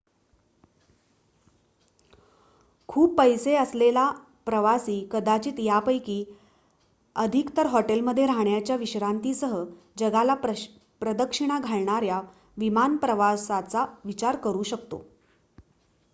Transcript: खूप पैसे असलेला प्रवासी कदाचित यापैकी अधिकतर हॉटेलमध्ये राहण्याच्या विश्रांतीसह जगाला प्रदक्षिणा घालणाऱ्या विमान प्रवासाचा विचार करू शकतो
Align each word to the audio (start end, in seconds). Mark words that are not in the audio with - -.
खूप 2.89 3.13
पैसे 3.17 3.53
असलेला 3.55 4.05
प्रवासी 4.45 4.95
कदाचित 5.11 5.59
यापैकी 5.59 6.15
अधिकतर 7.15 7.65
हॉटेलमध्ये 7.67 8.25
राहण्याच्या 8.27 8.75
विश्रांतीसह 8.75 9.53
जगाला 9.97 10.35
प्रदक्षिणा 11.01 11.59
घालणाऱ्या 11.59 12.21
विमान 12.57 12.97
प्रवासाचा 12.97 13.85
विचार 14.05 14.35
करू 14.43 14.63
शकतो 14.65 15.03